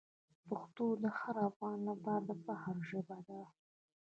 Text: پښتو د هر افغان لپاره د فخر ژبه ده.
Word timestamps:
پښتو 0.49 0.85
د 1.03 1.05
هر 1.19 1.35
افغان 1.49 1.79
لپاره 1.89 2.21
د 2.27 2.29
فخر 2.45 2.75
ژبه 2.89 3.17
ده. 3.27 3.41